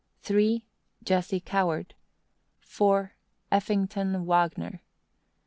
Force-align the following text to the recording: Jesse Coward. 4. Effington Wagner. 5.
Jesse 1.03 1.39
Coward. 1.39 1.93
4. 2.61 3.13
Effington 3.51 4.23
Wagner. 4.25 4.71
5. 4.71 4.79